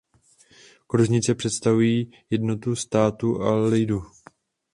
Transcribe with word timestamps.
Kružnice 0.87 1.35
představují 1.35 2.11
jednotu 2.29 2.75
státu 2.75 3.41
a 3.41 3.55
lidu. 3.55 4.01